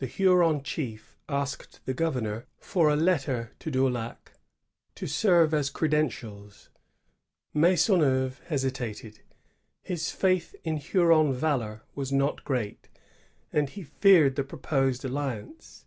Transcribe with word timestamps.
]INDIAN 0.01 0.09
ALLI£S. 0.09 0.29
181 0.29 0.55
Huron 0.55 0.63
chief 0.63 1.19
asked 1.29 1.79
the 1.85 1.93
govemor 1.93 2.45
for 2.57 2.89
a 2.89 2.95
letter 2.95 3.51
to 3.59 3.69
Daulac, 3.69 4.31
to 4.95 5.05
serve 5.05 5.53
as 5.53 5.69
credentials. 5.69 6.69
Maisonneuve 7.53 8.41
hesi 8.49 8.71
tated. 8.71 9.19
His 9.83 10.09
faith 10.09 10.55
in 10.63 10.77
Huron 10.77 11.35
valor 11.35 11.83
was 11.93 12.11
not 12.11 12.43
great, 12.43 12.89
and 13.53 13.69
he 13.69 13.83
feared 13.83 14.37
the 14.37 14.43
proposed' 14.43 15.05
alliance. 15.05 15.79